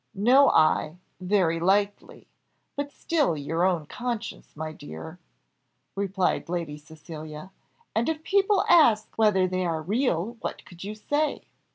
"No 0.15 0.49
eye! 0.49 0.97
very 1.19 1.59
likely; 1.59 2.25
but 2.75 2.91
still 2.91 3.37
your 3.37 3.63
own 3.63 3.85
conscience, 3.85 4.55
my 4.55 4.71
dear!" 4.71 5.19
replied 5.95 6.49
Lady 6.49 6.79
Cecilia. 6.79 7.51
"And 7.95 8.09
if 8.09 8.23
people 8.23 8.65
ask 8.67 9.13
whether 9.19 9.47
they 9.47 9.63
are 9.63 9.79
real, 9.83 10.37
what 10.39 10.65
could 10.65 10.83
you 10.83 10.95
say? 10.95 11.43